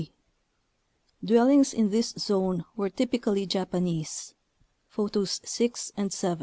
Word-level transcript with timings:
g. 0.01 0.11
Dwellings 1.23 1.75
in 1.75 1.91
this 1.91 2.09
zone 2.17 2.65
were 2.75 2.89
typically 2.89 3.45
Japanese 3.45 4.33
(Photos 4.87 5.39
6 5.45 5.91
and 5.95 6.11
7). 6.11 6.39